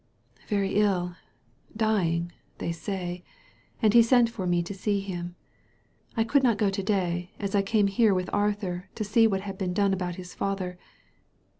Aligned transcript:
"Very 0.47 0.77
ill— 0.77 1.15
dying, 1.77 2.31
they 2.57 2.71
say; 2.71 3.23
and 3.83 3.93
he 3.93 4.01
sent 4.01 4.31
for 4.31 4.47
me 4.47 4.63
to 4.63 4.73
see 4.73 4.99
him. 4.99 5.35
I 6.17 6.23
could 6.23 6.41
not 6.41 6.57
go 6.57 6.71
to 6.71 6.81
day, 6.81 7.29
as 7.39 7.53
I 7.53 7.61
came 7.61 7.85
here 7.85 8.15
with 8.15 8.27
Arthur 8.33 8.89
to 8.95 9.03
see 9.03 9.27
what 9.27 9.41
had 9.41 9.59
been 9.59 9.75
done 9.75 9.93
about 9.93 10.15
his 10.15 10.33
father. 10.33 10.79